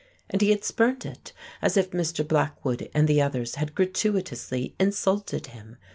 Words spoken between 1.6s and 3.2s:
as if Mr. Blackwood and